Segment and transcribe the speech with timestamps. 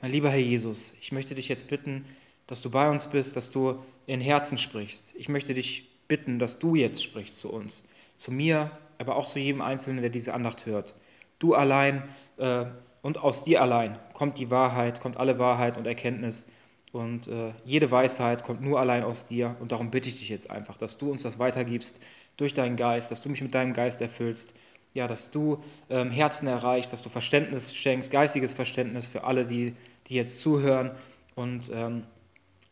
[0.00, 2.04] Mein lieber Herr Jesus, ich möchte dich jetzt bitten,
[2.46, 5.12] dass du bei uns bist, dass du in Herzen sprichst.
[5.16, 9.40] Ich möchte dich bitten, dass du jetzt sprichst zu uns, zu mir, aber auch zu
[9.40, 10.94] jedem Einzelnen, der diese Andacht hört.
[11.40, 12.04] Du allein
[12.36, 12.66] äh,
[13.02, 16.46] und aus dir allein kommt die Wahrheit, kommt alle Wahrheit und Erkenntnis.
[16.92, 19.56] Und äh, jede Weisheit kommt nur allein aus dir.
[19.58, 22.00] Und darum bitte ich dich jetzt einfach, dass du uns das weitergibst
[22.36, 24.54] durch deinen Geist, dass du mich mit deinem Geist erfüllst
[24.94, 29.74] ja, dass du ähm, Herzen erreichst, dass du Verständnis schenkst, geistiges Verständnis für alle, die,
[30.08, 30.90] die jetzt zuhören
[31.34, 32.04] und ähm,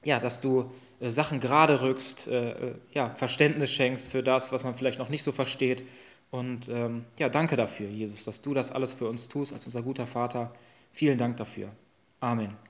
[0.05, 0.70] ja, dass du
[1.01, 5.09] äh, Sachen gerade rückst, äh, äh, ja, Verständnis schenkst für das, was man vielleicht noch
[5.09, 5.84] nicht so versteht.
[6.30, 9.83] Und ähm, ja, danke dafür, Jesus, dass du das alles für uns tust als unser
[9.83, 10.53] guter Vater.
[10.92, 11.70] Vielen Dank dafür.
[12.20, 12.66] Amen.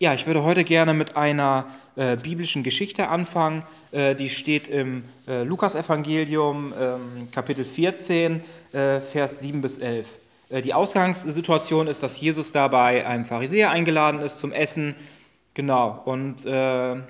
[0.00, 3.62] Ja, ich würde heute gerne mit einer äh, biblischen Geschichte anfangen.
[3.92, 10.08] Äh, die steht im äh, Lukasevangelium, ähm, Kapitel 14, äh, Vers 7 bis 11.
[10.50, 14.96] Äh, die Ausgangssituation ist, dass Jesus da bei einem Pharisäer eingeladen ist zum Essen.
[15.54, 17.04] Genau, und äh, ja,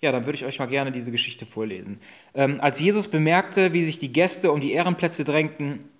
[0.00, 1.98] dann würde ich euch mal gerne diese Geschichte vorlesen.
[2.32, 5.90] Ähm, als Jesus bemerkte, wie sich die Gäste um die Ehrenplätze drängten,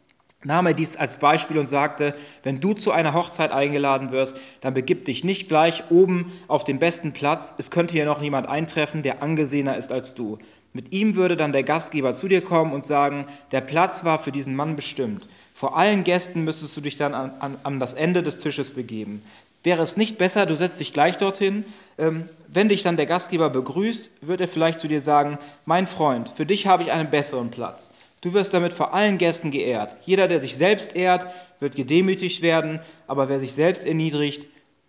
[0.45, 4.75] nahm er dies als Beispiel und sagte, wenn du zu einer Hochzeit eingeladen wirst, dann
[4.75, 9.03] begib dich nicht gleich oben auf den besten Platz, es könnte hier noch jemand eintreffen,
[9.03, 10.39] der angesehener ist als du.
[10.73, 14.31] Mit ihm würde dann der Gastgeber zu dir kommen und sagen, der Platz war für
[14.31, 15.27] diesen Mann bestimmt.
[15.53, 19.21] Vor allen Gästen müsstest du dich dann an, an, an das Ende des Tisches begeben.
[19.63, 21.65] Wäre es nicht besser, du setzt dich gleich dorthin?
[21.99, 26.31] Ähm, wenn dich dann der Gastgeber begrüßt, wird er vielleicht zu dir sagen, mein Freund,
[26.31, 27.91] für dich habe ich einen besseren Platz.
[28.21, 29.97] Du wirst damit vor allen Gästen geehrt.
[30.05, 31.27] Jeder, der sich selbst ehrt,
[31.59, 34.47] wird gedemütigt werden, aber wer sich selbst erniedrigt,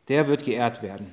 [0.10, 1.08] der wird geehrt werden.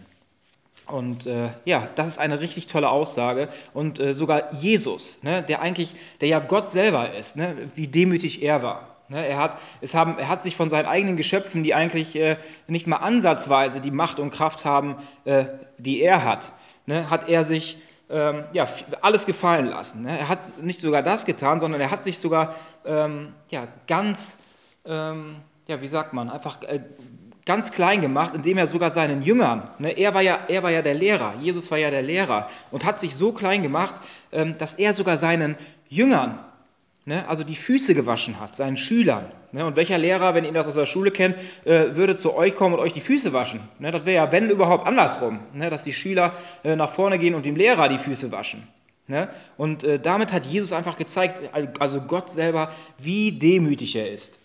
[0.89, 3.49] Und äh, ja, das ist eine richtig tolle Aussage.
[3.75, 8.43] Und äh, sogar Jesus, ne, der eigentlich, der ja Gott selber ist, ne, wie demütig
[8.43, 8.97] er war.
[9.09, 12.37] Ne, er, hat, es haben, er hat sich von seinen eigenen Geschöpfen, die eigentlich äh,
[12.67, 15.45] nicht mal ansatzweise die Macht und Kraft haben, äh,
[15.77, 16.53] die er hat,
[16.87, 17.79] ne, hat er sich
[18.11, 18.67] ähm, ja,
[19.03, 20.03] alles gefallen lassen.
[20.03, 20.19] Ne?
[20.19, 22.55] Er hat nicht sogar das getan, sondern er hat sich sogar
[22.85, 24.39] ähm, ja, ganz,
[24.85, 25.37] ähm,
[25.67, 26.81] ja, wie sagt man, einfach äh,
[27.45, 30.83] ganz klein gemacht, indem er sogar seinen Jüngern, ne, er, war ja, er war ja
[30.83, 34.01] der Lehrer, Jesus war ja der Lehrer und hat sich so klein gemacht,
[34.33, 35.57] ähm, dass er sogar seinen
[35.89, 36.39] Jüngern
[37.09, 39.25] ne, also die Füße gewaschen hat, seinen Schülern.
[39.51, 42.55] Ne, und welcher Lehrer, wenn ihr das aus der Schule kennt, äh, würde zu euch
[42.55, 43.61] kommen und euch die Füße waschen?
[43.79, 47.35] Ne, das wäre ja, wenn überhaupt, andersrum, ne, dass die Schüler äh, nach vorne gehen
[47.35, 48.69] und dem Lehrer die Füße waschen.
[49.07, 49.31] Ne?
[49.57, 51.41] Und äh, damit hat Jesus einfach gezeigt,
[51.81, 54.39] also Gott selber, wie demütig er ist.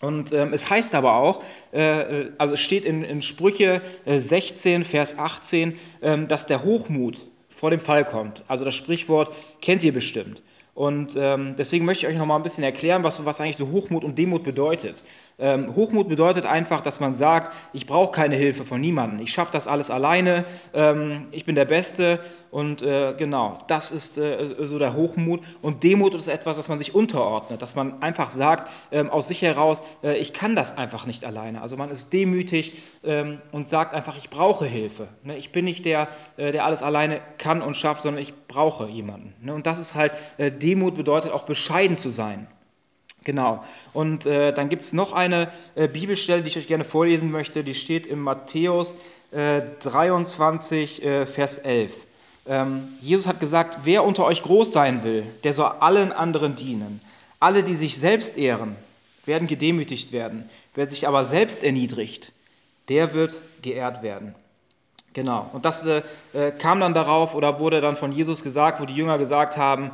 [0.00, 4.82] Und ähm, es heißt aber auch, äh, äh also es steht in, in Sprüche 16,
[4.82, 8.44] äh, Vers 18, äh, dass der Hochmut vor dem Fall kommt.
[8.46, 9.32] Also das Sprichwort
[9.62, 10.42] kennt ihr bestimmt.
[10.78, 13.70] Und ähm, deswegen möchte ich euch noch mal ein bisschen erklären, was, was eigentlich so
[13.72, 15.02] Hochmut und Demut bedeutet.
[15.38, 19.52] Ähm, Hochmut bedeutet einfach, dass man sagt, ich brauche keine Hilfe von niemandem, ich schaffe
[19.52, 20.44] das alles alleine,
[20.74, 25.42] ähm, ich bin der Beste und äh, genau, das ist äh, so der Hochmut.
[25.60, 29.42] Und Demut ist etwas, das man sich unterordnet, dass man einfach sagt, ähm, aus sich
[29.42, 31.60] heraus, äh, ich kann das einfach nicht alleine.
[31.60, 35.08] Also man ist demütig ähm, und sagt einfach, ich brauche Hilfe.
[35.22, 35.36] Ne?
[35.36, 39.34] Ich bin nicht der, äh, der alles alleine kann und schafft, sondern ich brauche jemanden.
[39.42, 39.52] Ne?
[39.52, 42.46] Und das ist halt, äh, Demut bedeutet auch bescheiden zu sein.
[43.28, 43.62] Genau.
[43.92, 47.62] Und äh, dann gibt es noch eine äh, Bibelstelle, die ich euch gerne vorlesen möchte.
[47.62, 48.96] Die steht in Matthäus
[49.32, 52.06] äh, 23, äh, Vers 11.
[52.46, 57.02] Ähm, Jesus hat gesagt, wer unter euch groß sein will, der soll allen anderen dienen.
[57.38, 58.76] Alle, die sich selbst ehren,
[59.26, 60.48] werden gedemütigt werden.
[60.74, 62.32] Wer sich aber selbst erniedrigt,
[62.88, 64.34] der wird geehrt werden.
[65.12, 65.50] Genau.
[65.52, 66.00] Und das äh,
[66.32, 69.90] äh, kam dann darauf oder wurde dann von Jesus gesagt, wo die Jünger gesagt haben,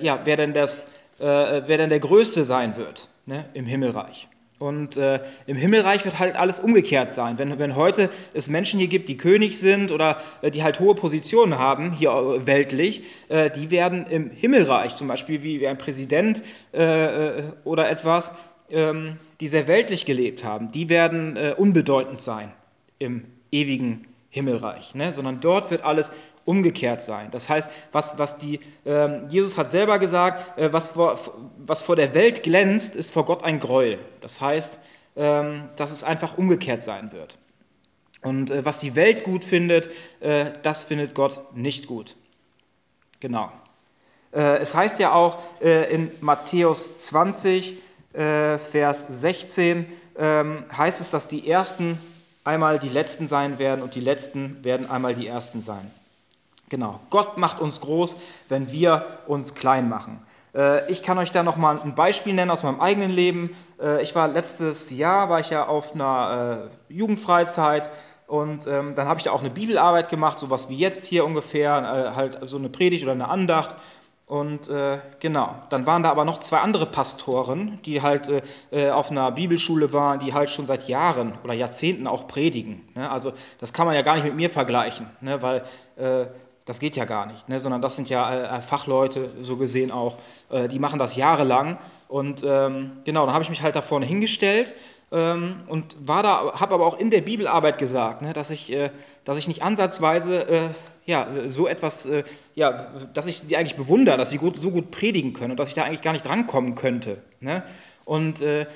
[0.00, 4.28] ja, wer denn das äh, wer denn der Größte sein wird ne, im Himmelreich.
[4.58, 7.38] Und äh, im Himmelreich wird halt alles umgekehrt sein.
[7.38, 10.96] Wenn, wenn heute es Menschen hier gibt, die König sind oder äh, die halt hohe
[10.96, 15.78] Positionen haben, hier äh, weltlich, äh, die werden im Himmelreich, zum Beispiel wie, wie ein
[15.78, 16.42] Präsident
[16.72, 18.34] äh, oder etwas,
[18.70, 22.50] ähm, die sehr weltlich gelebt haben, die werden unbedeutend sein
[22.98, 24.96] im ewigen Himmelreich.
[24.96, 25.12] Ne?
[25.12, 26.12] Sondern dort wird alles
[26.48, 27.30] umgekehrt sein.
[27.30, 31.20] Das heißt, was, was die, äh, Jesus hat selber gesagt, äh, was, vor,
[31.58, 33.98] was vor der Welt glänzt, ist vor Gott ein Gräuel.
[34.22, 34.78] Das heißt,
[35.16, 37.36] ähm, dass es einfach umgekehrt sein wird.
[38.22, 39.90] Und äh, was die Welt gut findet,
[40.20, 42.16] äh, das findet Gott nicht gut.
[43.20, 43.52] Genau.
[44.32, 49.86] Äh, es heißt ja auch äh, in Matthäus 20, Vers 16,
[50.18, 51.98] ähm, heißt es, dass die Ersten
[52.42, 55.88] einmal die Letzten sein werden und die Letzten werden einmal die Ersten sein.
[56.68, 58.16] Genau, Gott macht uns groß,
[58.48, 60.20] wenn wir uns klein machen.
[60.54, 63.50] Äh, ich kann euch da noch mal ein Beispiel nennen aus meinem eigenen Leben.
[63.80, 67.90] Äh, ich war letztes Jahr war ich ja auf einer äh, Jugendfreizeit
[68.26, 72.14] und ähm, dann habe ich da auch eine Bibelarbeit gemacht, sowas wie jetzt hier ungefähr,
[72.14, 73.76] halt so eine Predigt oder eine Andacht.
[74.26, 74.70] Und
[75.20, 78.30] genau, dann waren da aber noch zwei andere Pastoren, die halt
[78.92, 82.86] auf einer Bibelschule waren, die halt schon seit Jahren oder Jahrzehnten auch predigen.
[82.94, 83.10] Ne?
[83.10, 85.40] Also das kann man ja gar nicht mit mir vergleichen, ne?
[85.40, 85.64] weil
[86.68, 87.60] das geht ja gar nicht, ne?
[87.60, 90.18] sondern das sind ja äh, Fachleute, so gesehen auch,
[90.50, 91.78] äh, die machen das jahrelang.
[92.08, 94.74] Und ähm, genau, dann habe ich mich halt da vorne hingestellt
[95.10, 98.90] ähm, und war da, habe aber auch in der Bibelarbeit gesagt, ne, dass, ich, äh,
[99.24, 100.68] dass ich nicht ansatzweise äh,
[101.06, 102.24] ja, so etwas, äh,
[102.54, 105.68] ja, dass ich die eigentlich bewundere, dass sie gut, so gut predigen können und dass
[105.68, 107.22] ich da eigentlich gar nicht drankommen könnte.
[107.40, 107.62] Ne?
[108.04, 108.66] Und äh,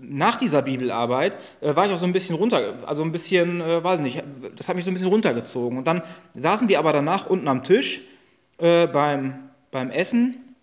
[0.00, 3.82] nach dieser Bibelarbeit äh, war ich auch so ein bisschen runter, also ein bisschen, äh,
[3.82, 4.22] weiß nicht,
[4.56, 5.78] das hat mich so ein bisschen runtergezogen.
[5.78, 6.02] Und dann
[6.34, 8.02] saßen wir aber danach unten am Tisch
[8.58, 10.56] äh, beim, beim Essen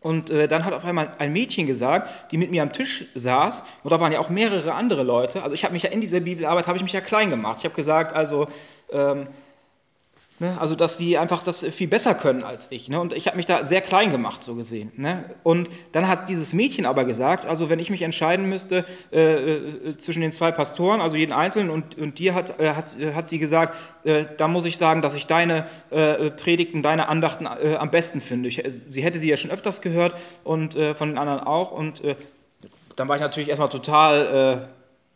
[0.00, 3.62] und äh, dann hat auf einmal ein Mädchen gesagt, die mit mir am Tisch saß,
[3.82, 5.42] und da waren ja auch mehrere andere Leute.
[5.42, 7.58] Also ich habe mich ja in dieser Bibelarbeit, habe ich mich ja klein gemacht.
[7.60, 8.46] Ich habe gesagt, also
[8.92, 9.28] ähm,
[10.40, 10.56] Ne?
[10.58, 12.88] Also, dass die einfach das viel besser können als ich.
[12.88, 12.98] Ne?
[12.98, 14.90] Und ich habe mich da sehr klein gemacht, so gesehen.
[14.96, 15.24] Ne?
[15.44, 19.96] Und dann hat dieses Mädchen aber gesagt, also wenn ich mich entscheiden müsste äh, äh,
[19.96, 23.38] zwischen den zwei Pastoren, also jeden Einzelnen und, und dir, hat, äh, hat, hat sie
[23.38, 27.92] gesagt, äh, da muss ich sagen, dass ich deine äh, Predigten, deine Andachten äh, am
[27.92, 28.48] besten finde.
[28.48, 31.70] Ich, sie hätte sie ja schon öfters gehört und von den anderen auch.
[31.70, 32.02] Und
[32.96, 34.68] dann war ich natürlich erstmal total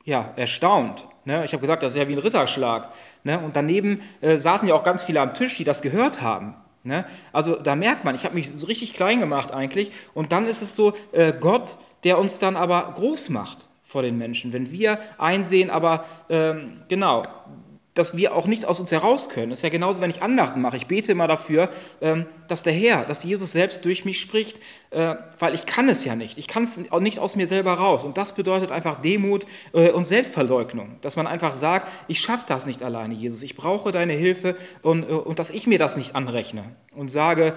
[0.05, 1.06] ja, erstaunt.
[1.29, 1.45] Ne?
[1.45, 2.89] Ich habe gesagt, das ist ja wie ein Ritterschlag.
[3.23, 3.39] Ne?
[3.39, 6.55] Und daneben äh, saßen ja auch ganz viele am Tisch, die das gehört haben.
[6.85, 7.05] Ne?
[7.35, 9.93] Also da merkt man, ich habe mich so richtig klein gemacht eigentlich.
[10.15, 14.17] Und dann ist es so, äh, Gott, der uns dann aber groß macht vor den
[14.17, 14.55] Menschen.
[14.55, 17.25] Wenn wir einsehen, aber ähm, genau,
[17.99, 19.50] dass wir auch nichts aus uns heraus können.
[19.50, 20.77] Das ist ja genauso, wenn ich Andachten mache.
[20.77, 21.69] Ich bete immer dafür,
[22.00, 24.61] ähm, dass der Herr, dass Jesus selbst durch mich spricht,
[24.91, 26.39] äh, weil ich kann es ja nicht.
[26.39, 28.05] Ich kann es nicht aus mir selber raus.
[28.05, 32.67] Und das bedeutet einfach Demut äh, und Selbstverleugnung, dass man einfach sagt, ich schaffe das
[32.67, 33.43] nicht alleine, Jesus.
[33.43, 36.65] Ich brauche deine Hilfe und, äh, und dass ich mir das nicht anrechne
[36.95, 37.55] und sage,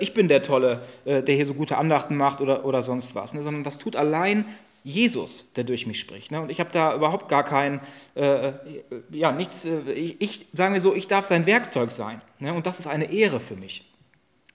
[0.00, 3.42] ich bin der Tolle, der hier so gute Andachten macht oder, oder sonst was, ne?
[3.42, 4.44] sondern das tut allein
[4.82, 6.30] Jesus, der durch mich spricht.
[6.30, 6.40] Ne?
[6.40, 7.80] Und ich habe da überhaupt gar kein,
[8.16, 8.52] äh, äh
[9.10, 12.22] ja, nichts, äh, ich, sagen wir so, ich darf sein Werkzeug sein.
[12.38, 12.54] Ne?
[12.54, 13.84] Und das ist eine Ehre für mich.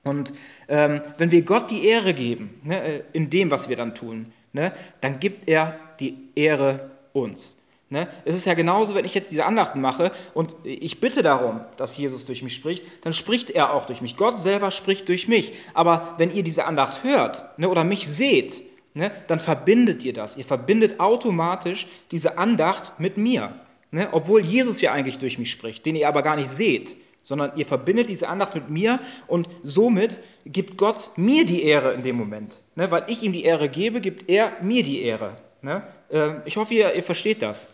[0.03, 0.33] Und
[0.67, 4.31] ähm, wenn wir Gott die Ehre geben, ne, äh, in dem, was wir dann tun,
[4.53, 7.59] ne, dann gibt er die Ehre uns.
[7.89, 8.07] Ne?
[8.23, 11.97] Es ist ja genauso, wenn ich jetzt diese Andachten mache und ich bitte darum, dass
[11.97, 14.17] Jesus durch mich spricht, dann spricht er auch durch mich.
[14.17, 15.53] Gott selber spricht durch mich.
[15.73, 18.61] Aber wenn ihr diese Andacht hört ne, oder mich seht,
[18.95, 20.37] ne, dann verbindet ihr das.
[20.37, 23.53] Ihr verbindet automatisch diese Andacht mit mir.
[23.91, 27.51] Ne, obwohl Jesus ja eigentlich durch mich spricht, den ihr aber gar nicht seht, sondern
[27.55, 32.15] ihr verbindet diese Andacht mit mir und somit gibt Gott mir die Ehre in dem
[32.15, 32.61] Moment.
[32.75, 35.37] Ne, weil ich ihm die Ehre gebe, gibt er mir die Ehre.
[35.61, 35.83] Ne?
[36.09, 37.69] Äh, ich hoffe, ihr, ihr versteht das.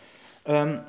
[0.45, 0.81] Ähm,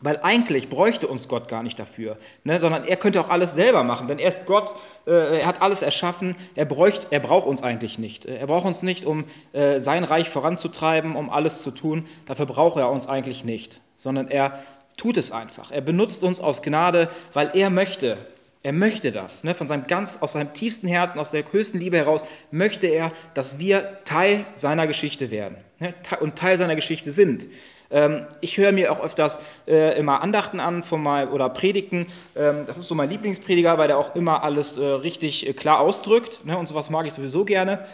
[0.00, 2.60] weil eigentlich bräuchte uns Gott gar nicht dafür, ne?
[2.60, 4.08] sondern er könnte auch alles selber machen.
[4.08, 4.74] Denn er ist Gott,
[5.06, 8.24] äh, er hat alles erschaffen, er, bräucht, er braucht uns eigentlich nicht.
[8.24, 12.06] Er braucht uns nicht, um äh, sein Reich voranzutreiben, um alles zu tun.
[12.26, 14.58] Dafür braucht er uns eigentlich nicht, sondern er
[14.96, 15.70] tut es einfach.
[15.70, 18.18] Er benutzt uns aus Gnade, weil er möchte.
[18.62, 19.42] Er möchte das.
[19.42, 19.54] Ne?
[19.54, 23.58] Von seinem ganz, aus seinem tiefsten Herzen, aus der höchsten Liebe heraus, möchte er, dass
[23.58, 25.94] wir Teil seiner Geschichte werden ne?
[26.20, 27.46] und Teil seiner Geschichte sind.
[27.90, 32.06] Ähm, ich höre mir auch öfters äh, immer Andachten an von mal, oder Predigten.
[32.36, 35.80] Ähm, das ist so mein Lieblingsprediger, weil der auch immer alles äh, richtig äh, klar
[35.80, 36.44] ausdrückt.
[36.44, 36.56] Ne?
[36.56, 37.84] Und sowas mag ich sowieso gerne.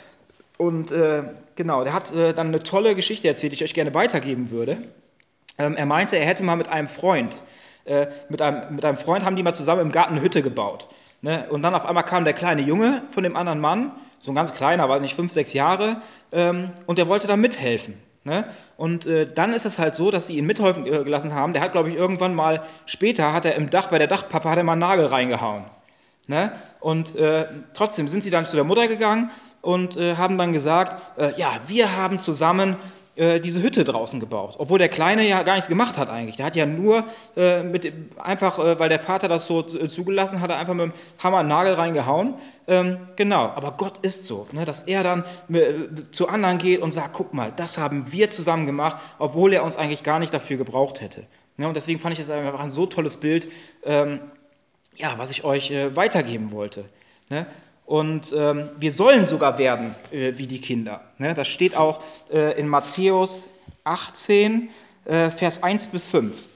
[0.58, 0.90] Und
[1.54, 4.78] genau, der hat dann eine tolle Geschichte erzählt, die ich euch gerne weitergeben würde.
[5.58, 7.42] Ähm, er meinte, er hätte mal mit einem Freund,
[8.30, 10.88] mit, einem, mit einem Freund haben die mal zusammen im Garten eine Hütte gebaut.
[11.20, 11.46] Ne?
[11.50, 14.54] Und dann auf einmal kam der kleine Junge von dem anderen Mann, so ein ganz
[14.54, 18.00] kleiner, war nicht fünf, sechs Jahre, und der wollte da mithelfen.
[18.26, 18.44] Ne?
[18.76, 21.52] Und äh, dann ist es halt so, dass sie ihn mithelfen äh, gelassen haben.
[21.52, 24.58] Der hat, glaube ich, irgendwann mal später, hat er im Dach, bei der Dachpappe, hat
[24.58, 25.62] er mal einen Nagel reingehauen.
[26.26, 26.50] Ne?
[26.80, 29.30] Und äh, trotzdem sind sie dann zu der Mutter gegangen
[29.60, 32.74] und äh, haben dann gesagt, äh, ja, wir haben zusammen
[33.16, 34.56] äh, diese Hütte draußen gebaut.
[34.58, 36.36] Obwohl der Kleine ja gar nichts gemacht hat eigentlich.
[36.36, 37.04] Der hat ja nur
[37.36, 40.92] äh, mit, einfach, äh, weil der Vater das so äh, zugelassen hat, einfach mit dem
[41.22, 42.34] Hammer einen Nagel reingehauen.
[42.68, 45.72] Ähm, genau, aber Gott ist so, ne, dass er dann äh,
[46.10, 49.76] zu anderen geht und sagt, guck mal, das haben wir zusammen gemacht, obwohl er uns
[49.76, 51.24] eigentlich gar nicht dafür gebraucht hätte.
[51.56, 53.48] Ne, und deswegen fand ich das einfach ein so tolles Bild,
[53.84, 54.20] ähm,
[54.94, 56.84] ja, was ich euch äh, weitergeben wollte.
[57.28, 57.46] Ne?
[57.86, 61.02] Und ähm, wir sollen sogar werden äh, wie die Kinder.
[61.18, 61.34] Ne?
[61.34, 62.02] Das steht auch
[62.32, 63.44] äh, in Matthäus
[63.84, 64.68] 18,
[65.04, 66.46] äh, Vers 1 bis 5.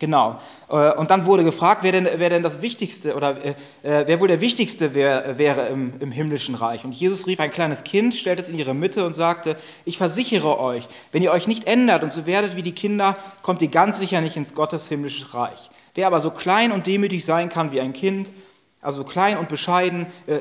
[0.00, 0.40] Genau.
[0.68, 3.50] Äh, und dann wurde gefragt, wer denn, wer denn das Wichtigste oder äh,
[3.82, 6.84] äh, wer wohl der Wichtigste wär, wäre im, im, himmlischen Reich.
[6.84, 10.58] Und Jesus rief ein kleines Kind, stellte es in ihre Mitte und sagte, ich versichere
[10.58, 13.98] euch, wenn ihr euch nicht ändert und so werdet wie die Kinder, kommt ihr ganz
[13.98, 15.70] sicher nicht ins Gottes himmlisches Reich.
[15.94, 18.32] Wer aber so klein und demütig sein kann wie ein Kind,
[18.80, 20.38] also klein und bescheiden, äh,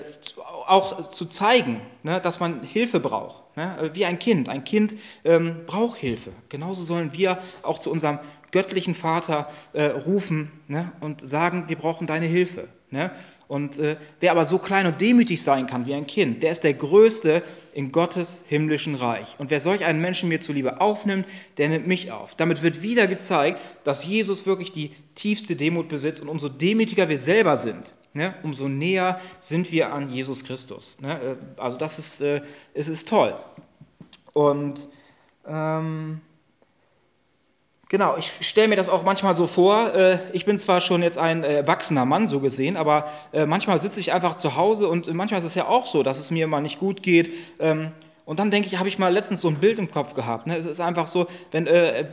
[0.68, 4.50] auch zu zeigen, ne, dass man Hilfe braucht, ne, wie ein Kind.
[4.50, 6.32] Ein Kind ähm, braucht Hilfe.
[6.50, 8.20] Genauso sollen wir auch zu unserem
[8.52, 12.70] göttlichen Vater äh, rufen ne, und sagen, wir brauchen deine Hilfe.
[13.50, 16.64] Und äh, wer aber so klein und demütig sein kann wie ein Kind, der ist
[16.64, 17.42] der Größte
[17.74, 19.36] in Gottes himmlischen Reich.
[19.40, 21.28] Und wer solch einen Menschen mir zuliebe aufnimmt,
[21.58, 22.36] der nimmt mich auf.
[22.36, 27.18] Damit wird wieder gezeigt, dass Jesus wirklich die tiefste Demut besitzt und umso demütiger wir
[27.18, 31.00] selber sind, ne, umso näher sind wir an Jesus Christus.
[31.02, 31.20] Ne?
[31.20, 32.42] Äh, also das ist, äh,
[32.76, 33.34] es ist toll.
[34.34, 34.88] Und
[35.48, 36.22] ähm,
[37.92, 39.96] Genau, ich stelle mir das auch manchmal so vor.
[39.96, 43.80] Äh, ich bin zwar schon jetzt ein äh, erwachsener Mann, so gesehen, aber äh, manchmal
[43.80, 46.44] sitze ich einfach zu Hause und manchmal ist es ja auch so, dass es mir
[46.44, 47.34] immer nicht gut geht.
[47.60, 47.92] Ähm,
[48.26, 50.46] und dann denke ich, habe ich mal letztens so ein Bild im Kopf gehabt.
[50.46, 50.56] Ne?
[50.56, 51.68] Es ist einfach so, wenn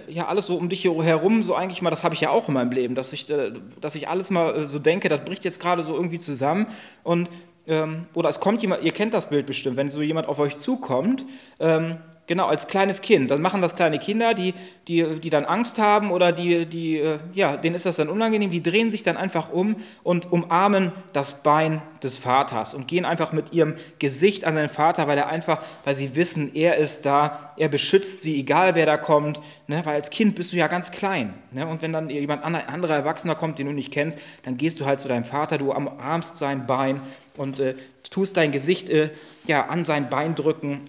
[0.09, 2.55] ja alles so um dich herum, so eigentlich mal, das habe ich ja auch in
[2.55, 5.95] meinem Leben, dass ich, dass ich alles mal so denke, das bricht jetzt gerade so
[5.95, 6.69] irgendwie zusammen.
[7.03, 7.31] Und,
[7.67, 10.55] ähm, oder es kommt jemand, ihr kennt das Bild bestimmt, wenn so jemand auf euch
[10.55, 11.27] zukommt,
[11.61, 13.31] ähm, Genau, als kleines Kind.
[13.31, 14.53] Dann machen das kleine Kinder, die,
[14.89, 18.51] die, die dann Angst haben oder die, die, äh, ja, denen ist das dann unangenehm,
[18.51, 23.33] die drehen sich dann einfach um und umarmen das Bein des Vaters und gehen einfach
[23.33, 27.53] mit ihrem Gesicht an seinen Vater, weil er einfach, weil sie wissen, er ist da,
[27.57, 29.83] er beschützt sie, egal wer da kommt, ne?
[29.85, 31.33] weil als Kind bist du ja ganz klein.
[31.53, 31.65] Ne?
[31.65, 34.99] Und wenn dann jemand anderer Erwachsener kommt, den du nicht kennst, dann gehst du halt
[34.99, 37.01] zu deinem Vater, du umarmst sein Bein
[37.37, 37.77] und äh,
[38.11, 39.11] tust dein Gesicht äh,
[39.47, 40.81] ja, an sein Bein drücken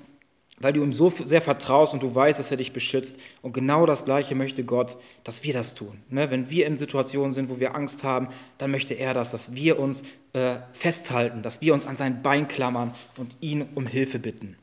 [0.60, 3.20] weil du ihm so sehr vertraust und du weißt, dass er dich beschützt.
[3.42, 6.02] Und genau das Gleiche möchte Gott, dass wir das tun.
[6.10, 6.32] Ne?
[6.32, 9.80] Wenn wir in Situationen sind, wo wir Angst haben, dann möchte er das, dass wir
[9.80, 14.58] uns äh, festhalten, dass wir uns an sein Bein klammern und ihn um Hilfe bitten.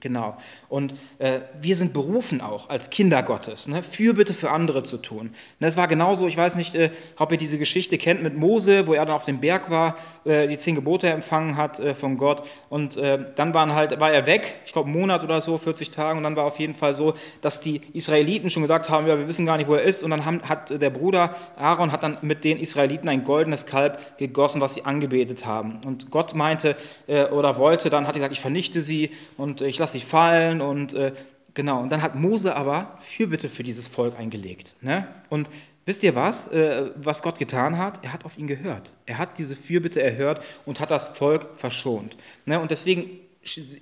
[0.00, 0.34] Genau.
[0.68, 5.34] Und äh, wir sind berufen auch als Kinder Gottes, ne, Fürbitte für andere zu tun.
[5.58, 8.92] Es war genauso, ich weiß nicht, äh, ob ihr diese Geschichte kennt mit Mose, wo
[8.92, 12.46] er dann auf dem Berg war, äh, die zehn Gebote empfangen hat äh, von Gott
[12.68, 15.90] und äh, dann waren halt, war er weg, ich glaube einen Monat oder so, 40
[15.90, 19.18] Tage und dann war auf jeden Fall so, dass die Israeliten schon gesagt haben, ja,
[19.18, 22.02] wir wissen gar nicht, wo er ist und dann haben, hat der Bruder Aaron hat
[22.02, 25.80] dann mit den Israeliten ein goldenes Kalb gegossen, was sie angebetet haben.
[25.86, 26.76] Und Gott meinte
[27.06, 30.60] äh, oder wollte, dann hat er gesagt, ich vernichte sie und ich lasse sie fallen
[30.60, 31.12] und äh,
[31.54, 31.80] genau.
[31.80, 34.76] Und dann hat Mose aber Fürbitte für dieses Volk eingelegt.
[34.80, 35.08] Ne?
[35.28, 35.50] Und
[35.84, 38.04] wisst ihr was, äh, was Gott getan hat?
[38.04, 38.92] Er hat auf ihn gehört.
[39.06, 42.16] Er hat diese Fürbitte erhört und hat das Volk verschont.
[42.44, 42.60] Ne?
[42.60, 43.10] Und deswegen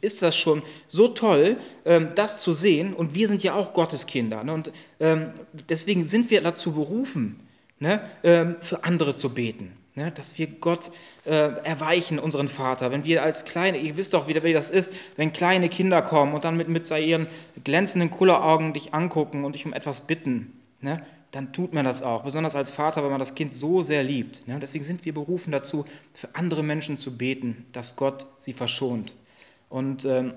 [0.01, 2.95] ist das schon so toll, ähm, das zu sehen.
[2.95, 4.45] Und wir sind ja auch Gottes Kinder.
[4.45, 4.53] Ne?
[4.53, 5.31] Und ähm,
[5.69, 7.41] deswegen sind wir dazu berufen,
[7.79, 8.01] ne?
[8.23, 9.73] ähm, für andere zu beten.
[9.97, 10.91] Ne, dass wir Gott
[11.25, 12.91] äh, erweichen, unseren Vater.
[12.91, 16.35] Wenn wir als kleine, ihr wisst doch, wie, wie das ist, wenn kleine Kinder kommen
[16.35, 17.29] und dann mit, mit ihren
[17.63, 21.01] glänzenden Kulleraugen dich angucken und dich um etwas bitten, ne,
[21.35, 22.25] dann tut man das auch.
[22.25, 24.47] Besonders als Vater, weil man das Kind so sehr liebt.
[24.47, 24.59] Ne?
[24.61, 29.15] Deswegen sind wir berufen dazu, für andere Menschen zu beten, dass Gott sie verschont.
[29.69, 30.35] Und ähm,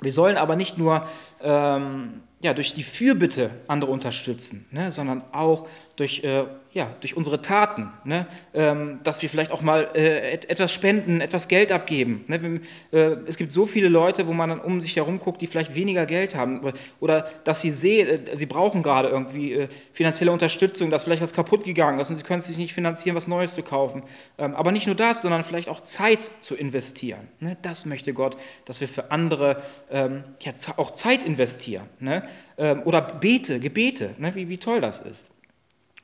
[0.00, 1.06] wir sollen aber nicht nur
[1.42, 7.40] ähm, ja, durch die Fürbitte andere unterstützen, ne, sondern auch durch äh, ja, durch unsere
[7.40, 8.26] Taten, ne?
[8.52, 12.24] ähm, dass wir vielleicht auch mal äh, etwas spenden, etwas Geld abgeben.
[12.26, 12.60] Ne?
[12.90, 15.76] Äh, es gibt so viele Leute, wo man dann um sich herum guckt, die vielleicht
[15.76, 20.32] weniger Geld haben oder, oder dass sie sehen, äh, sie brauchen gerade irgendwie äh, finanzielle
[20.32, 23.54] Unterstützung, dass vielleicht was kaputt gegangen ist und sie können sich nicht finanzieren, was Neues
[23.54, 24.02] zu kaufen.
[24.36, 27.28] Ähm, aber nicht nur das, sondern vielleicht auch Zeit zu investieren.
[27.38, 27.56] Ne?
[27.62, 31.88] Das möchte Gott, dass wir für andere ähm, ja, auch Zeit investieren.
[32.00, 32.24] Ne?
[32.58, 34.34] Ähm, oder Bete, Gebete, ne?
[34.34, 35.30] wie, wie toll das ist.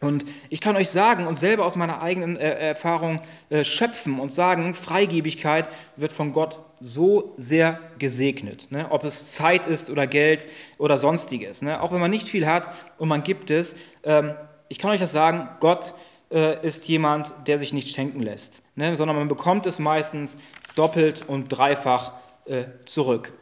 [0.00, 4.32] Und ich kann euch sagen und selber aus meiner eigenen äh, Erfahrung äh, schöpfen und
[4.32, 8.68] sagen, Freigebigkeit wird von Gott so sehr gesegnet.
[8.70, 8.86] Ne?
[8.90, 10.46] Ob es Zeit ist oder Geld
[10.78, 11.60] oder sonstiges.
[11.60, 11.82] Ne?
[11.82, 13.76] Auch wenn man nicht viel hat und man gibt es.
[14.02, 14.34] Ähm,
[14.68, 15.94] ich kann euch das sagen, Gott
[16.32, 18.62] äh, ist jemand, der sich nicht schenken lässt.
[18.76, 18.96] Ne?
[18.96, 20.38] Sondern man bekommt es meistens
[20.76, 22.12] doppelt und dreifach
[22.46, 23.34] äh, zurück.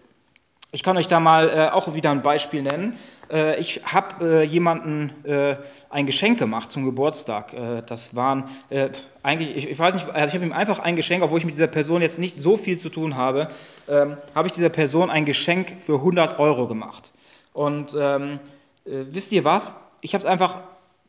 [0.73, 2.99] Ich kann euch da mal äh, auch wieder ein Beispiel nennen.
[3.31, 5.57] Äh, ich habe äh, jemanden äh,
[5.91, 7.55] ein Geschenk gemacht zum Geburtstag.
[7.87, 8.45] das waren
[9.23, 11.55] eigentlich, ich, ich, weiß nicht, also ich habe ihm einfach ein Geschenk, obwohl ich mit
[11.55, 13.49] dieser Person jetzt nicht so viel zu tun habe,
[13.89, 17.13] ähm, habe ich dieser Person ein Geschenk für 100 Euro gemacht.
[17.53, 18.39] Und ähm,
[18.85, 19.75] wisst ihr was?
[20.01, 20.59] Ich habe es einfach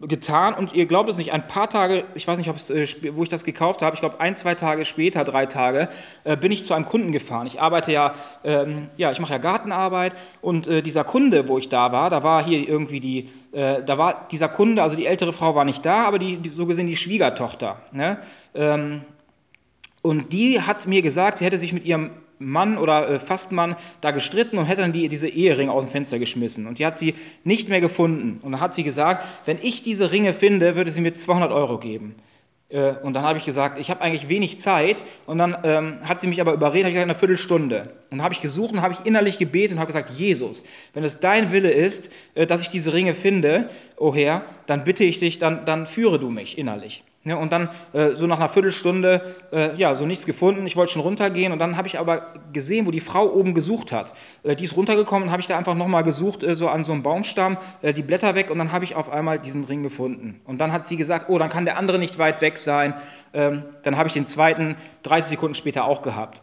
[0.02, 3.30] getan und ihr glaubt es nicht, ein paar Tage, ich weiß nicht, äh, wo ich
[3.30, 5.90] das gekauft habe, ich glaube ein, zwei Tage später, drei Tage,
[6.24, 7.48] äh, bin ich zu einem Kunden gefahren.
[7.48, 8.16] Ich arbeite ja,
[8.46, 12.24] ähm, ja, ich mache ja Gartenarbeit und äh, dieser Kunde, wo ich da war, da
[12.24, 15.86] war hier irgendwie die, äh, da war dieser Kunde, also die ältere Frau war nicht
[15.86, 17.82] da, aber die, die so gesehen die Schwiegertochter.
[17.92, 18.20] Ne?
[18.56, 19.02] Ähm,
[20.02, 24.12] und die hat mir gesagt, sie hätte sich mit ihrem Mann oder äh, Fastmann da
[24.12, 26.68] gestritten und hätte dann die, diese Eheringe aus dem Fenster geschmissen.
[26.68, 28.40] Und die hat sie nicht mehr gefunden.
[28.42, 31.78] Und dann hat sie gesagt, wenn ich diese Ringe finde, würde sie mir 200 Euro
[31.78, 32.16] geben.
[32.70, 35.04] Äh, und dann habe ich gesagt, ich habe eigentlich wenig Zeit.
[35.26, 37.82] Und dann ähm, hat sie mich aber überredet, habe ich gesagt, eine Viertelstunde.
[38.10, 41.04] Und dann habe ich gesucht und habe ich innerlich gebetet und habe gesagt, Jesus, wenn
[41.04, 45.04] es dein Wille ist, äh, dass ich diese Ringe finde, o oh Herr, dann bitte
[45.04, 47.04] ich dich, dann, dann führe du mich innerlich.
[47.26, 50.66] Ja, und dann äh, so nach einer Viertelstunde, äh, ja, so nichts gefunden.
[50.66, 53.92] Ich wollte schon runtergehen und dann habe ich aber gesehen, wo die Frau oben gesucht
[53.92, 54.14] hat.
[54.44, 56.94] Äh, die ist runtergekommen und habe ich da einfach nochmal gesucht, äh, so an so
[56.94, 60.40] einem Baumstamm, äh, die Blätter weg und dann habe ich auf einmal diesen Ring gefunden.
[60.46, 62.94] Und dann hat sie gesagt, oh, dann kann der andere nicht weit weg sein.
[63.34, 66.42] Ähm, dann habe ich den zweiten 30 Sekunden später auch gehabt.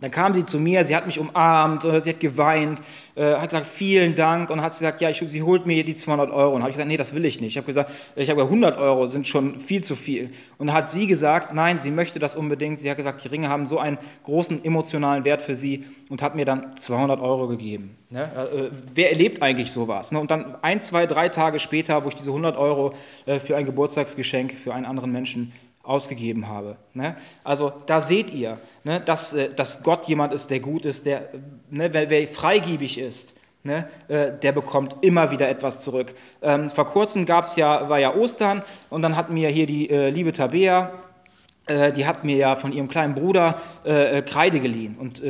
[0.00, 2.82] Dann kam sie zu mir, sie hat mich umarmt, äh, sie hat geweint,
[3.14, 6.30] äh, hat gesagt, vielen Dank und hat gesagt, ja, ich, sie holt mir die 200
[6.30, 6.54] Euro.
[6.54, 7.52] Und habe ich gesagt, nee, das will ich nicht.
[7.52, 10.30] Ich habe gesagt, ich habe 100 Euro sind schon viel zu viel.
[10.58, 12.78] Und hat sie gesagt, nein, sie möchte das unbedingt.
[12.78, 16.34] Sie hat gesagt, die Ringe haben so einen großen emotionalen Wert für sie und hat
[16.34, 17.96] mir dann 200 Euro gegeben.
[18.10, 18.24] Ne?
[18.24, 20.12] Äh, wer erlebt eigentlich sowas?
[20.12, 20.20] Ne?
[20.20, 22.92] Und dann ein, zwei, drei Tage später, wo ich diese 100 Euro
[23.24, 25.52] für ein Geburtstagsgeschenk für einen anderen Menschen
[25.86, 26.76] ausgegeben habe.
[26.94, 27.16] Ne?
[27.44, 31.28] Also da seht ihr, ne, dass, äh, dass Gott jemand ist, der gut ist, der,
[31.70, 36.14] ne, wer, wer freigebig ist, ne, äh, der bekommt immer wieder etwas zurück.
[36.42, 40.10] Ähm, vor kurzem gab's ja, war ja Ostern und dann hat mir hier die äh,
[40.10, 40.92] liebe Tabea,
[41.66, 45.22] äh, die hat mir ja von ihrem kleinen Bruder äh, äh, Kreide geliehen und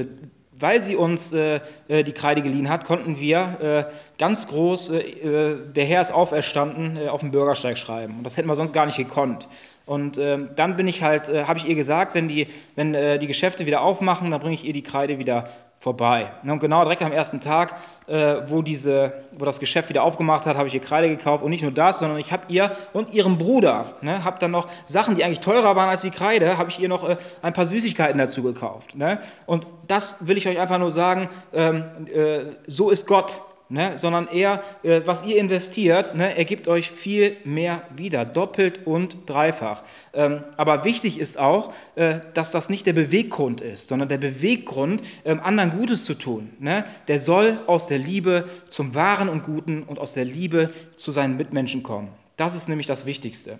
[0.58, 7.10] weil sie uns die Kreide geliehen hat, konnten wir ganz groß, der Herr ist auferstanden,
[7.10, 8.14] auf dem Bürgersteig schreiben.
[8.16, 9.48] Und das hätten wir sonst gar nicht gekonnt.
[9.86, 13.18] Und äh, dann bin ich halt, äh, habe ich ihr gesagt, wenn die, wenn äh,
[13.18, 16.32] die Geschäfte wieder aufmachen, dann bringe ich ihr die Kreide wieder vorbei.
[16.42, 17.74] Und genau direkt am ersten Tag,
[18.08, 21.44] äh, wo, diese, wo das Geschäft wieder aufgemacht hat, habe ich ihr Kreide gekauft.
[21.44, 24.68] Und nicht nur das, sondern ich habe ihr und ihrem Bruder, ne, habe dann noch
[24.86, 27.66] Sachen, die eigentlich teurer waren als die Kreide, habe ich ihr noch äh, ein paar
[27.66, 28.96] Süßigkeiten dazu gekauft.
[28.96, 29.20] Ne?
[29.44, 34.28] Und das will ich euch einfach nur sagen, ähm, äh, so ist Gott ne, sondern
[34.28, 39.82] eher, äh, was ihr investiert, ne, ergibt euch viel mehr wieder, doppelt und dreifach.
[40.14, 45.02] Ähm, aber wichtig ist auch, äh, dass das nicht der Beweggrund ist, sondern der Beweggrund,
[45.24, 46.50] ähm, anderen Gutes zu tun.
[46.58, 46.84] Ne?
[47.08, 51.36] Der soll aus der Liebe zum Wahren und Guten und aus der Liebe zu seinen
[51.36, 52.08] Mitmenschen kommen.
[52.36, 53.58] Das ist nämlich das Wichtigste.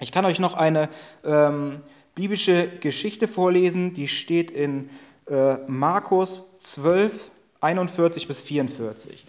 [0.00, 0.88] Ich kann euch noch eine
[1.24, 1.80] ähm,
[2.14, 4.88] biblische Geschichte vorlesen, die steht in
[5.28, 9.24] äh, Markus 12, 41 bis 44.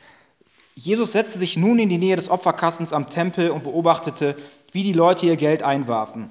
[0.76, 4.36] Jesus setzte sich nun in die Nähe des Opferkastens am Tempel und beobachtete,
[4.72, 6.30] wie die Leute ihr Geld einwarfen.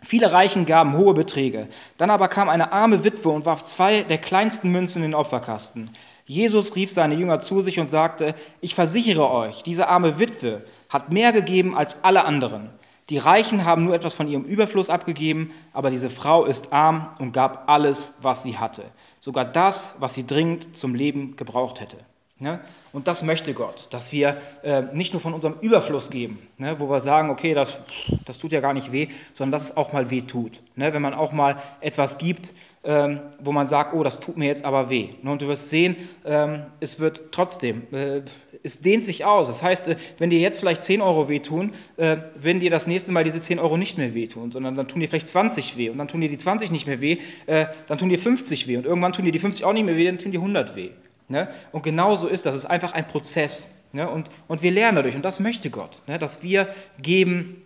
[0.00, 1.68] Viele Reichen gaben hohe Beträge.
[1.98, 5.90] Dann aber kam eine arme Witwe und warf zwei der kleinsten Münzen in den Opferkasten.
[6.26, 11.12] Jesus rief seine Jünger zu sich und sagte, ich versichere euch, diese arme Witwe hat
[11.12, 12.70] mehr gegeben als alle anderen.
[13.10, 17.32] Die Reichen haben nur etwas von ihrem Überfluss abgegeben, aber diese Frau ist arm und
[17.32, 18.84] gab alles, was sie hatte,
[19.20, 21.98] sogar das, was sie dringend zum Leben gebraucht hätte.
[22.40, 22.58] Ne?
[22.92, 26.74] Und das möchte Gott, dass wir äh, nicht nur von unserem Überfluss geben, ne?
[26.80, 27.76] wo wir sagen, okay, das,
[28.24, 30.60] das tut ja gar nicht weh, sondern dass es auch mal weh tut.
[30.74, 30.92] Ne?
[30.92, 34.64] Wenn man auch mal etwas gibt, ähm, wo man sagt, oh, das tut mir jetzt
[34.64, 35.10] aber weh.
[35.22, 35.30] Ne?
[35.30, 35.94] Und du wirst sehen,
[36.24, 38.22] ähm, es wird trotzdem, äh,
[38.64, 39.46] es dehnt sich aus.
[39.46, 43.12] Das heißt, äh, wenn dir jetzt vielleicht 10 Euro wehtun, äh, werden dir das nächste
[43.12, 45.98] Mal diese 10 Euro nicht mehr wehtun, sondern dann tun dir vielleicht 20 weh und
[45.98, 48.86] dann tun dir die 20 nicht mehr weh, äh, dann tun dir 50 weh und
[48.86, 50.90] irgendwann tun dir die 50 auch nicht mehr weh, dann tun dir 100 weh.
[51.28, 51.48] Ne?
[51.72, 52.54] Und genau so ist das.
[52.54, 53.68] Es ist einfach ein Prozess.
[53.92, 54.08] Ne?
[54.08, 55.16] Und, und wir lernen dadurch.
[55.16, 56.18] Und das möchte Gott, ne?
[56.18, 56.68] dass wir
[57.00, 57.62] geben,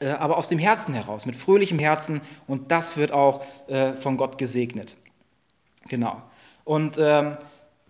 [0.00, 2.20] äh, aber aus dem Herzen heraus, mit fröhlichem Herzen.
[2.46, 4.96] Und das wird auch äh, von Gott gesegnet.
[5.88, 6.22] Genau.
[6.64, 7.36] Und ähm,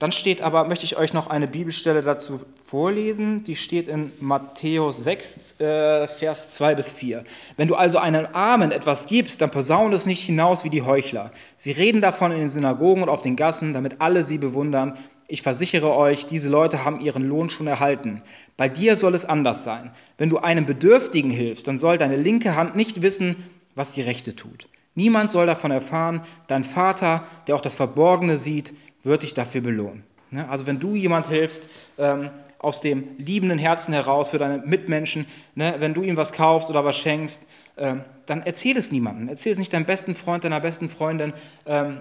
[0.01, 3.45] dann steht aber, möchte ich euch noch eine Bibelstelle dazu vorlesen.
[3.45, 7.23] Die steht in Matthäus 6, äh, Vers 2 bis 4.
[7.59, 11.31] Wenn du also einem Armen etwas gibst, dann posaune es nicht hinaus wie die Heuchler.
[11.57, 14.97] Sie reden davon in den Synagogen und auf den Gassen, damit alle sie bewundern.
[15.29, 18.23] Ich versichere euch, diese Leute haben ihren Lohn schon erhalten.
[18.57, 19.91] Bei dir soll es anders sein.
[20.17, 23.37] Wenn du einem Bedürftigen hilfst, dann soll deine linke Hand nicht wissen,
[23.75, 24.67] was die rechte tut.
[24.95, 26.23] Niemand soll davon erfahren.
[26.47, 30.05] Dein Vater, der auch das Verborgene sieht, wird dich dafür belohnen.
[30.31, 30.49] Ne?
[30.49, 35.77] Also wenn du jemand hilfst, ähm, aus dem liebenden Herzen heraus für deine Mitmenschen, ne?
[35.79, 37.47] wenn du ihm was kaufst oder was schenkst,
[37.79, 39.29] ähm, dann erzähl es niemandem.
[39.29, 41.33] Erzähl es nicht deinem besten Freund, deiner besten Freundin,
[41.67, 42.01] ähm,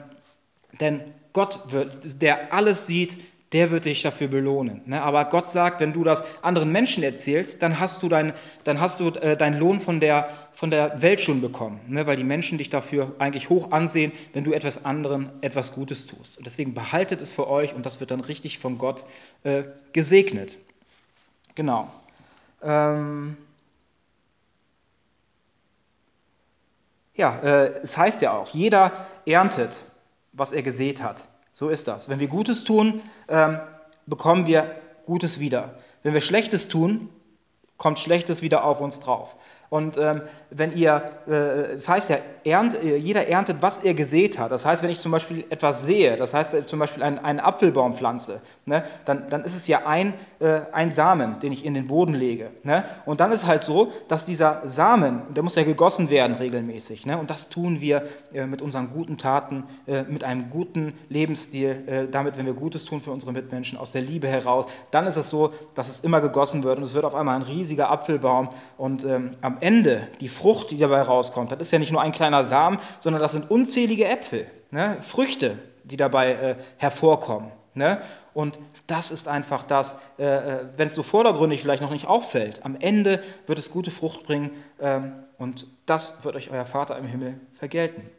[0.81, 1.01] denn
[1.33, 3.17] Gott, wird, der alles sieht,
[3.51, 4.81] der wird dich dafür belohnen.
[4.85, 5.01] Ne?
[5.01, 8.33] Aber Gott sagt, wenn du das anderen Menschen erzählst, dann hast du, dein,
[8.63, 12.05] dann hast du äh, deinen Lohn von der, von der Welt schon bekommen, ne?
[12.05, 16.37] weil die Menschen dich dafür eigentlich hoch ansehen, wenn du etwas anderen etwas Gutes tust.
[16.37, 19.05] Und deswegen behaltet es für euch und das wird dann richtig von Gott
[19.43, 20.57] äh, gesegnet.
[21.55, 21.91] Genau.
[22.61, 23.35] Ähm
[27.15, 28.93] ja, äh, es heißt ja auch, jeder
[29.25, 29.83] erntet,
[30.33, 31.27] was er gesät hat.
[31.59, 32.07] So ist das.
[32.07, 33.59] Wenn wir Gutes tun, ähm,
[34.05, 35.77] bekommen wir Gutes wieder.
[36.03, 37.09] Wenn wir Schlechtes tun,
[37.75, 39.35] kommt Schlechtes wieder auf uns drauf.
[39.69, 44.39] Und ähm, wenn ihr, äh, das heißt ja, ernt, äh, jeder erntet, was er gesät
[44.39, 44.51] hat.
[44.51, 47.39] Das heißt, wenn ich zum Beispiel etwas sehe, das heißt äh, zum Beispiel einen, einen
[47.39, 51.73] Apfelbaum pflanze, ne, dann, dann ist es ja ein, äh, ein Samen, den ich in
[51.73, 52.49] den Boden lege.
[52.63, 52.83] Ne?
[53.05, 57.05] Und dann ist halt so, dass dieser Samen, der muss ja gegossen werden regelmäßig.
[57.05, 57.17] Ne?
[57.17, 58.03] Und das tun wir
[58.33, 63.01] äh, mit unseren guten Taten, äh, mit einem guten Lebensstil, damit, wenn wir Gutes tun
[63.01, 66.63] für unsere Mitmenschen, aus der Liebe heraus, dann ist es so, dass es immer gegossen
[66.63, 70.71] wird und es wird auf einmal ein riesiger Apfelbaum und ähm, am Ende die Frucht,
[70.71, 74.07] die dabei rauskommt, das ist ja nicht nur ein kleiner Samen, sondern das sind unzählige
[74.07, 74.97] Äpfel, ne?
[75.01, 77.51] Früchte, die dabei äh, hervorkommen.
[77.75, 78.01] Ne?
[78.33, 82.65] Und das ist einfach das, äh, äh wenn es so vordergründig vielleicht noch nicht auffällt,
[82.65, 87.05] am Ende wird es gute Frucht bringen ähm, und das wird euch euer Vater im
[87.05, 88.09] Himmel vergelten.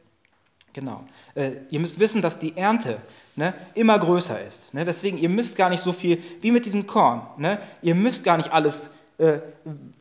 [0.73, 1.05] Genau.
[1.35, 2.99] Äh, ihr müsst wissen, dass die Ernte
[3.35, 4.73] ne, immer größer ist.
[4.73, 4.85] Ne?
[4.85, 7.59] Deswegen, ihr müsst gar nicht so viel, wie mit diesem Korn, ne?
[7.83, 9.41] ihr müsst gar nicht alles äh,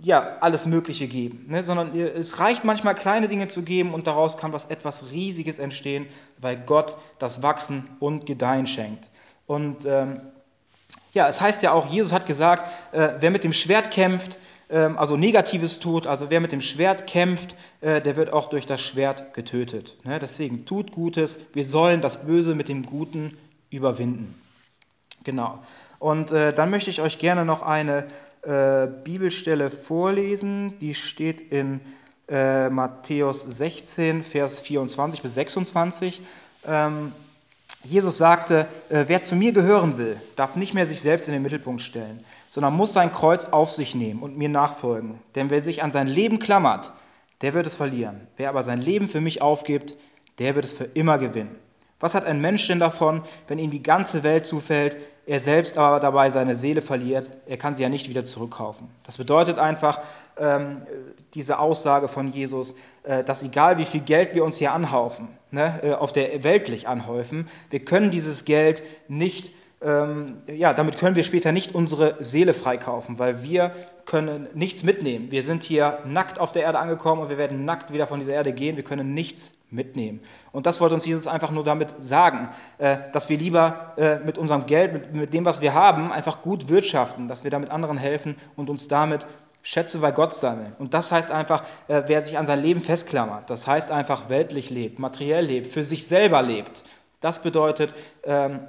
[0.01, 1.63] ja, alles Mögliche geben, ne?
[1.63, 6.08] sondern es reicht manchmal kleine Dinge zu geben und daraus kann was etwas Riesiges entstehen,
[6.38, 9.10] weil Gott das Wachsen und Gedeihen schenkt.
[9.45, 10.21] Und ähm,
[11.13, 14.38] ja, es heißt ja auch, Jesus hat gesagt, äh, wer mit dem Schwert kämpft,
[14.69, 18.65] äh, also Negatives tut, also wer mit dem Schwert kämpft, äh, der wird auch durch
[18.65, 19.97] das Schwert getötet.
[20.05, 20.19] Ne?
[20.19, 23.38] Deswegen tut Gutes, wir sollen das Böse mit dem Guten
[23.69, 24.39] überwinden.
[25.25, 25.60] Genau.
[25.99, 28.08] Und äh, dann möchte ich euch gerne noch eine
[28.43, 30.78] äh, Bibelstelle vorlesen.
[30.80, 31.82] Die steht in
[32.28, 36.21] äh, Matthäus 16, Vers 24 bis 26.
[36.67, 37.12] Ähm,
[37.84, 41.41] Jesus sagte, äh, wer zu mir gehören will, darf nicht mehr sich selbst in den
[41.41, 45.19] Mittelpunkt stellen, sondern muss sein Kreuz auf sich nehmen und mir nachfolgen.
[45.36, 46.91] Denn wer sich an sein Leben klammert,
[47.41, 48.28] der wird es verlieren.
[48.36, 49.95] Wer aber sein Leben für mich aufgibt,
[50.39, 51.56] der wird es für immer gewinnen.
[51.99, 55.99] Was hat ein Mensch denn davon, wenn ihm die ganze Welt zufällt, er selbst aber
[55.99, 57.31] dabei seine Seele verliert?
[57.45, 58.89] Er kann sie ja nicht wieder zurückkaufen.
[59.03, 59.99] Das bedeutet einfach
[60.38, 60.81] ähm,
[61.33, 65.79] diese Aussage von Jesus, äh, dass egal wie viel Geld wir uns hier anhaufen, ne,
[65.83, 71.23] äh, auf der weltlich anhäufen, wir können dieses Geld nicht ähm, ja, damit können wir
[71.23, 73.71] später nicht unsere Seele freikaufen, weil wir
[74.05, 75.31] können nichts mitnehmen.
[75.31, 78.33] Wir sind hier nackt auf der Erde angekommen und wir werden nackt wieder von dieser
[78.33, 78.75] Erde gehen.
[78.75, 80.19] Wir können nichts mitnehmen.
[80.51, 84.37] Und das wollte uns Jesus einfach nur damit sagen, äh, dass wir lieber äh, mit
[84.37, 88.35] unserem Geld, mit dem, was wir haben, einfach gut wirtschaften, dass wir damit anderen helfen
[88.55, 89.27] und uns damit
[89.61, 90.75] Schätze bei Gott sammeln.
[90.79, 94.69] Und das heißt einfach, äh, wer sich an sein Leben festklammert, das heißt einfach weltlich
[94.69, 96.83] lebt, materiell lebt, für sich selber lebt.
[97.19, 98.61] Das bedeutet, ähm,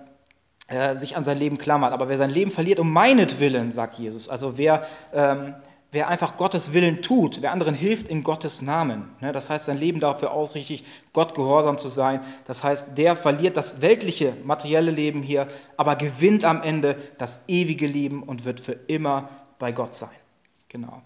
[0.70, 1.92] äh, sich an sein Leben klammert.
[1.92, 5.56] Aber wer sein Leben verliert um meinetwillen, sagt Jesus, also wer, ähm,
[5.90, 9.78] wer einfach Gottes Willen tut, wer anderen hilft in Gottes Namen, ne, das heißt sein
[9.78, 15.22] Leben dafür ausrichtig, Gott gehorsam zu sein, das heißt, der verliert das weltliche, materielle Leben
[15.22, 19.28] hier, aber gewinnt am Ende das ewige Leben und wird für immer
[19.58, 20.10] bei Gott sein.
[20.68, 21.02] Genau.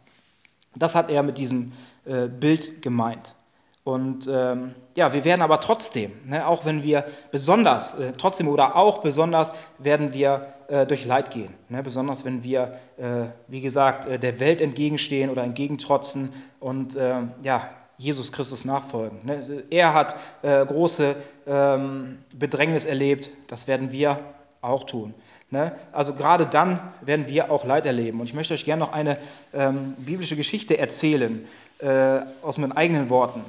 [0.77, 1.73] Das hat er mit diesem
[2.05, 3.35] äh, Bild gemeint.
[3.85, 8.77] Und ähm, ja, wir werden aber trotzdem, ne, auch wenn wir besonders, äh, trotzdem oder
[8.77, 11.53] auch besonders, werden wir äh, durch Leid gehen.
[11.69, 17.33] Ne, besonders wenn wir, äh, wie gesagt, äh, der Welt entgegenstehen oder entgegentrotzen und ähm,
[17.43, 17.69] ja,
[17.99, 19.19] Jesus Christus nachfolgen.
[19.23, 19.65] Ne.
[19.69, 21.15] Er hat äh, große
[21.47, 24.19] ähm, Bedrängnis erlebt, das werden wir
[24.63, 25.13] auch tun.
[25.51, 25.77] Ne.
[25.93, 28.21] Also gerade dann werden wir auch Leid erleben.
[28.21, 29.19] Und ich möchte euch gerne noch eine
[29.53, 31.47] ähm, biblische Geschichte erzählen,
[31.81, 33.45] äh, aus meinen eigenen Worten.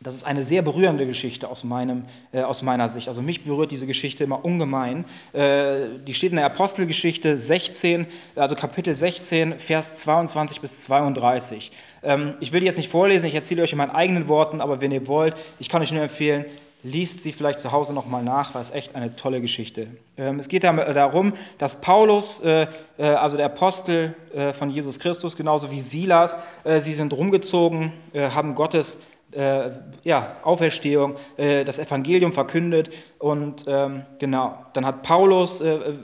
[0.00, 3.08] Das ist eine sehr berührende Geschichte aus, meinem, äh, aus meiner Sicht.
[3.08, 5.04] Also mich berührt diese Geschichte immer ungemein.
[5.32, 8.06] Äh, die steht in der Apostelgeschichte 16,
[8.36, 11.72] also Kapitel 16, Vers 22 bis 32.
[12.04, 14.80] Ähm, ich will die jetzt nicht vorlesen, ich erzähle euch in meinen eigenen Worten, aber
[14.80, 16.44] wenn ihr wollt, ich kann euch nur empfehlen,
[16.84, 19.88] liest sie vielleicht zu Hause nochmal nach, weil es echt eine tolle Geschichte.
[20.16, 25.36] Ähm, es geht darum, dass Paulus, äh, äh, also der Apostel äh, von Jesus Christus,
[25.36, 29.00] genauso wie Silas, äh, sie sind rumgezogen, äh, haben Gottes
[29.32, 29.70] äh,
[30.04, 35.94] ja, Auferstehung, äh, das Evangelium verkündet und ähm, genau, dann hat Paulus, äh, äh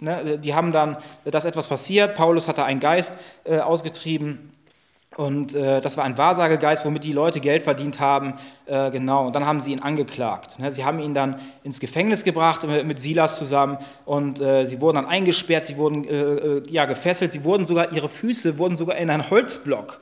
[0.00, 4.52] ne, die haben dann, dass etwas passiert, Paulus hatte einen Geist äh, ausgetrieben
[5.16, 8.34] Und äh, das war ein Wahrsagegeist, womit die Leute Geld verdient haben.
[8.66, 9.26] Genau.
[9.26, 10.60] Und dann haben sie ihn angeklagt.
[10.60, 10.72] Ne?
[10.72, 13.76] Sie haben ihn dann ins Gefängnis gebracht mit, Silas zusammen.
[14.04, 16.06] Und sie wurden dann eingesperrt, sie wurden
[16.68, 17.32] ja, gefesselt.
[17.32, 20.00] Sie wurden sogar, ihre Füße wurden sogar in einen Holzblock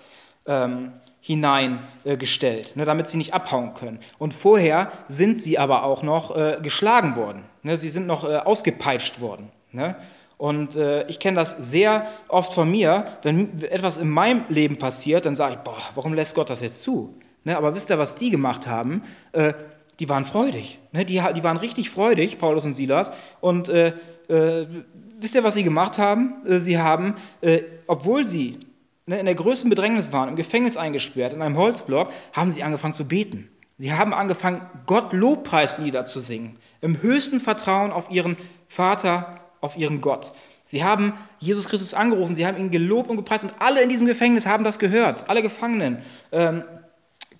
[0.49, 0.93] ähm,
[1.29, 2.87] hineingestellt, ne?
[2.87, 3.99] damit sie nicht abhauen können.
[4.17, 7.45] Und vorher sind sie aber auch noch äh, geschlagen worden.
[7.62, 7.77] Ne?
[7.77, 9.51] Sie sind noch ausgepeitscht worden.
[9.71, 9.95] Ne?
[10.38, 15.27] Und äh, ich kenne das sehr oft von mir, wenn etwas in meinem Leben passiert,
[15.27, 17.14] dann sage ich, boah, warum lässt Gott das jetzt zu?
[17.45, 19.03] Ne, aber wisst ihr, was die gemacht haben?
[19.33, 19.53] Äh,
[20.01, 20.79] die waren freudig.
[20.93, 23.12] Ne, die, die waren richtig freudig, Paulus und Silas.
[23.43, 23.93] Und äh,
[24.29, 24.67] äh
[25.21, 26.47] wisst ihr, was sie gemacht haben?
[26.47, 28.61] Äh, sie haben, äh, obwohl sie
[29.12, 33.07] in der größten Bedrängnis waren, im Gefängnis eingesperrt, in einem Holzblock, haben sie angefangen zu
[33.07, 33.49] beten.
[33.79, 40.01] Sie haben angefangen, Gott Lobpreislieder zu singen, im höchsten Vertrauen auf ihren Vater auf ihren
[40.01, 40.33] Gott.
[40.64, 44.07] Sie haben Jesus Christus angerufen, sie haben ihn gelobt und gepreist und alle in diesem
[44.07, 46.03] Gefängnis haben das gehört, alle Gefangenen.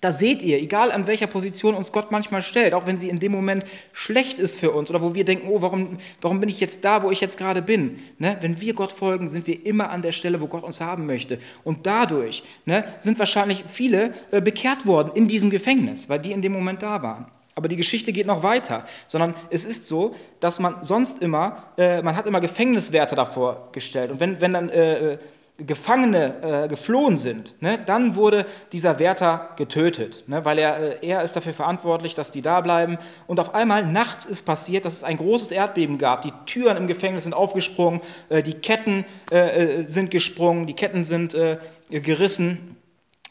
[0.01, 3.19] Da seht ihr, egal an welcher Position uns Gott manchmal stellt, auch wenn sie in
[3.19, 6.61] dem Moment schlecht ist für uns oder wo wir denken, oh, warum, warum bin ich
[6.61, 7.99] jetzt da, wo ich jetzt gerade bin?
[8.17, 8.37] Ne?
[8.39, 11.39] Wenn wir Gott folgen, sind wir immer an der Stelle, wo Gott uns haben möchte.
[11.65, 16.41] Und dadurch ne, sind wahrscheinlich viele äh, bekehrt worden in diesem Gefängnis, weil die in
[16.41, 17.25] dem Moment da waren.
[17.55, 22.01] Aber die Geschichte geht noch weiter, sondern es ist so, dass man sonst immer, äh,
[22.01, 24.11] man hat immer Gefängniswärter davor gestellt.
[24.11, 25.17] Und wenn, wenn dann äh, äh,
[25.65, 31.23] Gefangene äh, geflohen sind, ne, dann wurde dieser Wärter getötet, ne, weil er, äh, er
[31.23, 32.97] ist dafür verantwortlich, dass die da bleiben.
[33.27, 36.21] Und auf einmal nachts ist passiert, dass es ein großes Erdbeben gab.
[36.21, 39.05] Die Türen im Gefängnis sind aufgesprungen, äh, die Ketten
[39.85, 41.35] sind gesprungen, die Ketten sind
[41.89, 42.78] gerissen.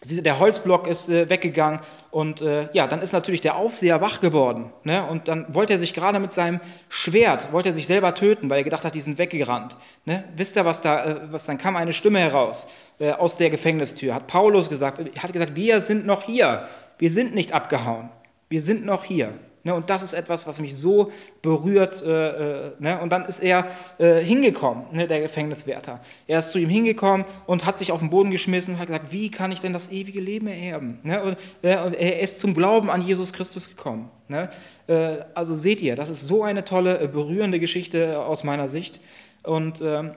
[0.05, 1.81] Der Holzblock ist äh, weggegangen
[2.13, 4.73] und äh, ja, dann ist natürlich der Aufseher wach geworden.
[4.85, 5.05] Ne?
[5.05, 8.59] Und dann wollte er sich gerade mit seinem Schwert, wollte er sich selber töten, weil
[8.59, 9.77] er gedacht hat, die sind weggerannt.
[10.05, 10.23] Ne?
[10.37, 12.69] Wisst ihr, was da, äh, was dann kam eine Stimme heraus
[13.01, 16.67] aus der Gefängnistür, hat Paulus gesagt, hat gesagt, wir sind noch hier,
[16.99, 18.09] wir sind nicht abgehauen,
[18.49, 19.33] wir sind noch hier.
[19.65, 21.11] Ne, und das ist etwas, was mich so
[21.43, 22.03] berührt.
[22.03, 23.01] Äh, äh, ne?
[23.01, 23.67] Und dann ist er
[23.99, 26.01] äh, hingekommen, ne, der Gefängniswärter.
[26.27, 29.13] Er ist zu ihm hingekommen und hat sich auf den Boden geschmissen und hat gesagt,
[29.13, 31.01] wie kann ich denn das ewige Leben ererben?
[31.03, 31.23] Ne?
[31.23, 34.11] Und, äh, und, er ist zum Glauben an Jesus Christus gekommen.
[34.29, 34.49] Ne?
[34.87, 39.01] Äh, also seht ihr, das ist so eine tolle, berührende Geschichte aus meiner Sicht.
[39.43, 40.13] Und ähm,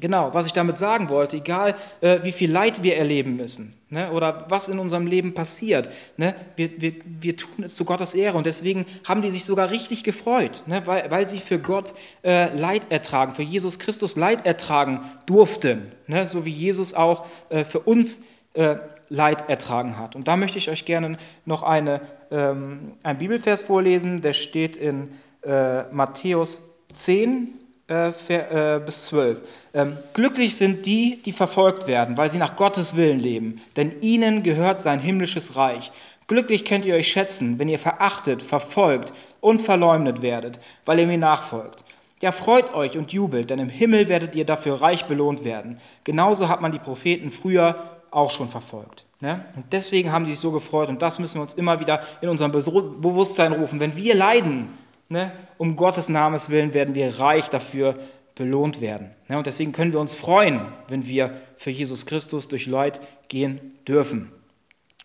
[0.00, 4.10] Genau, was ich damit sagen wollte, egal äh, wie viel Leid wir erleben müssen ne,
[4.12, 8.38] oder was in unserem Leben passiert, ne, wir, wir, wir tun es zu Gottes Ehre
[8.38, 12.54] und deswegen haben die sich sogar richtig gefreut, ne, weil, weil sie für Gott äh,
[12.56, 17.80] Leid ertragen, für Jesus Christus Leid ertragen durften, ne, so wie Jesus auch äh, für
[17.80, 18.22] uns
[18.54, 18.76] äh,
[19.10, 20.16] Leid ertragen hat.
[20.16, 25.10] Und da möchte ich euch gerne noch eine, ähm, einen Bibelvers vorlesen, der steht in
[25.42, 27.59] äh, Matthäus 10, äh, äh,
[27.90, 29.42] bis 12.
[29.74, 34.44] Ähm, glücklich sind die, die verfolgt werden, weil sie nach Gottes Willen leben, denn ihnen
[34.44, 35.90] gehört sein himmlisches Reich.
[36.28, 41.18] Glücklich könnt ihr euch schätzen, wenn ihr verachtet, verfolgt und verleumdet werdet, weil ihr mir
[41.18, 41.84] nachfolgt.
[42.22, 45.80] Ja, freut euch und jubelt, denn im Himmel werdet ihr dafür reich belohnt werden.
[46.04, 49.04] Genauso hat man die Propheten früher auch schon verfolgt.
[49.20, 49.44] Ne?
[49.56, 52.28] Und deswegen haben sie sich so gefreut und das müssen wir uns immer wieder in
[52.28, 53.80] unserem Bewusstsein rufen.
[53.80, 54.68] Wenn wir leiden,
[55.10, 55.32] Ne?
[55.58, 57.96] Um Gottes Namens willen werden wir reich dafür
[58.36, 59.10] belohnt werden.
[59.28, 59.36] Ne?
[59.36, 64.30] Und deswegen können wir uns freuen, wenn wir für Jesus Christus durch Leid gehen dürfen.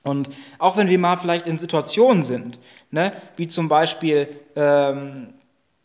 [0.03, 2.59] Und auch wenn wir mal vielleicht in Situationen sind,
[2.91, 5.33] ne, wie zum Beispiel ähm,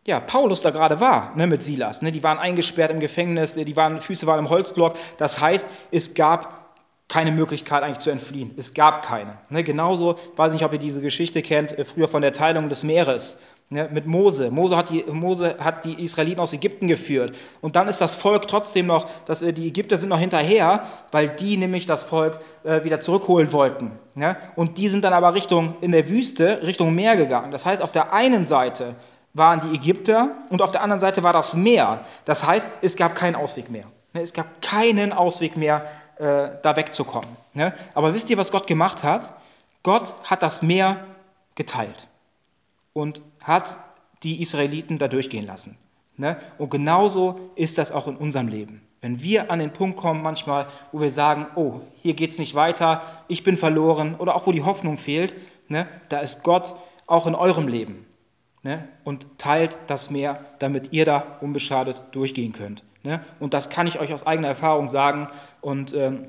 [0.07, 3.77] ja, Paulus da gerade war ne, mit Silas, ne, die waren eingesperrt im Gefängnis, die
[3.77, 4.97] waren, Füße waren im Holzblock.
[5.17, 6.77] Das heißt, es gab
[7.09, 8.53] keine Möglichkeit eigentlich zu entfliehen.
[8.59, 9.39] Es gab keine.
[9.49, 12.83] Ne, genauso, weiß nicht, ob ihr diese Geschichte kennt, äh, früher von der Teilung des
[12.83, 13.39] Meeres
[13.71, 14.51] ne, mit Mose.
[14.51, 17.35] Mose hat, die, Mose hat die Israeliten aus Ägypten geführt.
[17.61, 21.29] Und dann ist das Volk trotzdem noch, dass, äh, die Ägypter sind noch hinterher, weil
[21.29, 23.93] die nämlich das Volk äh, wieder zurückholen wollten.
[24.15, 24.37] Ne?
[24.57, 27.53] Und die sind dann aber Richtung, in der Wüste, Richtung Meer gegangen.
[27.53, 28.97] Das heißt, auf der einen Seite
[29.33, 32.05] waren die Ägypter und auf der anderen Seite war das Meer.
[32.25, 33.85] Das heißt, es gab keinen Ausweg mehr.
[34.13, 34.23] Ne?
[34.23, 35.87] Es gab keinen Ausweg mehr,
[36.19, 37.31] äh, da wegzukommen.
[37.55, 37.73] Ne?
[37.95, 39.33] Aber wisst ihr, was Gott gemacht hat?
[39.85, 41.07] Gott hat das Meer
[41.55, 42.10] geteilt
[43.01, 43.79] und hat
[44.23, 45.79] die Israeliten da durchgehen lassen.
[46.17, 46.37] Ne?
[46.59, 48.83] Und genauso ist das auch in unserem Leben.
[49.01, 52.55] Wenn wir an den Punkt kommen manchmal, wo wir sagen, oh, hier geht es nicht
[52.55, 55.35] weiter, ich bin verloren oder auch wo die Hoffnung fehlt,
[55.69, 56.75] ne, da ist Gott
[57.07, 58.05] auch in eurem Leben
[58.63, 62.85] ne, und teilt das Meer, damit ihr da unbeschadet durchgehen könnt.
[63.39, 65.29] Und das kann ich euch aus eigener Erfahrung sagen
[65.63, 66.27] und ähm,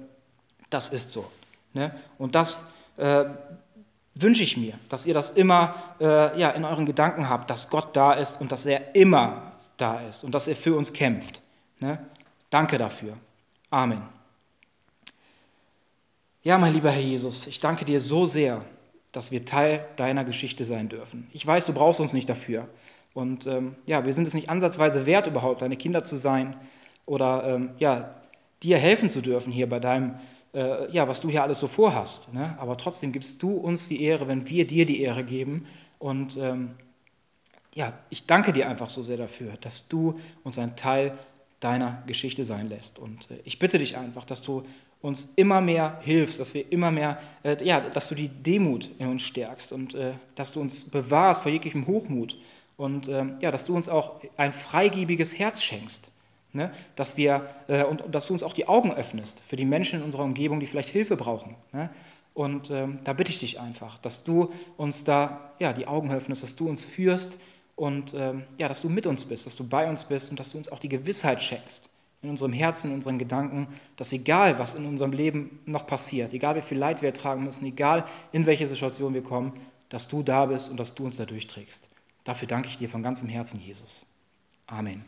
[0.69, 1.29] das ist so.
[2.17, 3.25] Und das äh,
[4.15, 7.95] wünsche ich mir, dass ihr das immer äh, ja, in euren Gedanken habt, dass Gott
[7.95, 11.41] da ist und dass er immer da ist und dass er für uns kämpft.
[11.79, 11.97] Ne?
[12.49, 13.17] Danke dafür.
[13.69, 14.03] Amen.
[16.43, 18.65] Ja, mein lieber Herr Jesus, ich danke dir so sehr,
[19.11, 21.27] dass wir Teil deiner Geschichte sein dürfen.
[21.31, 22.67] Ich weiß, du brauchst uns nicht dafür.
[23.13, 26.55] Und ähm, ja, wir sind es nicht ansatzweise wert, überhaupt deine Kinder zu sein
[27.05, 28.15] oder ähm, ja,
[28.63, 30.15] dir helfen zu dürfen hier bei deinem,
[30.53, 32.33] äh, ja, was du hier alles so vorhast.
[32.33, 32.55] Ne?
[32.59, 35.65] Aber trotzdem gibst du uns die Ehre, wenn wir dir die Ehre geben.
[35.99, 36.71] Und ähm,
[37.73, 41.17] ja, ich danke dir einfach so sehr dafür, dass du uns ein Teil
[41.59, 42.99] deiner Geschichte sein lässt.
[42.99, 44.63] Und äh, ich bitte dich einfach, dass du
[45.01, 49.07] uns immer mehr hilfst, dass wir immer mehr, äh, ja, dass du die Demut in
[49.07, 52.37] uns stärkst und äh, dass du uns bewahrst vor jeglichem Hochmut
[52.77, 56.11] und ähm, ja, dass du uns auch ein freigebiges Herz schenkst.
[56.53, 56.71] Ne?
[56.95, 60.05] Dass wir, äh, und, dass du uns auch die Augen öffnest für die Menschen in
[60.05, 61.55] unserer Umgebung, die vielleicht Hilfe brauchen.
[61.71, 61.89] Ne?
[62.33, 66.43] Und ähm, da bitte ich dich einfach, dass du uns da ja, die Augen öffnest,
[66.43, 67.37] dass du uns führst
[67.75, 70.51] und ähm, ja, dass du mit uns bist, dass du bei uns bist und dass
[70.51, 71.89] du uns auch die Gewissheit schenkst,
[72.21, 76.55] in unserem Herzen, in unseren Gedanken, dass egal, was in unserem Leben noch passiert, egal
[76.55, 79.53] wie viel Leid wir ertragen müssen, egal in welche Situation wir kommen,
[79.89, 81.89] dass du da bist und dass du uns da durchträgst.
[82.23, 84.05] Dafür danke ich dir von ganzem Herzen, Jesus.
[84.67, 85.03] Amen.